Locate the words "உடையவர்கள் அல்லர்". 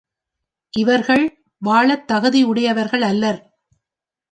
2.43-3.41